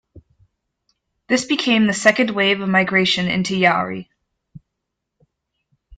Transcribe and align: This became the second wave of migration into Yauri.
This 1.27 1.45
became 1.45 1.85
the 1.85 1.93
second 1.93 2.31
wave 2.31 2.59
of 2.59 2.67
migration 2.67 3.27
into 3.27 3.53
Yauri. 3.55 4.07